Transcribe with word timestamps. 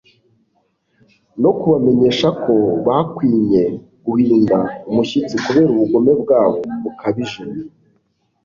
no 1.41 1.51
kubamenyesha 1.59 2.27
ko 2.43 2.53
bakwinye 2.85 3.63
guhinda 4.05 4.57
umushyitsi 4.89 5.35
kubera 5.45 5.69
ubugome 5.71 6.11
bwabo 6.21 6.57
bukabije. 6.83 7.41